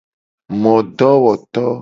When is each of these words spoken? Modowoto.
Modowoto. 0.61 1.65